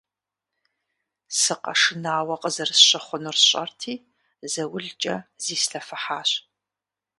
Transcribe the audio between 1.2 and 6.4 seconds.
Сыкъэшынауэ къызэрыщыхъунур сщӀэрти, заулкӀэ зислъэфыхьащ.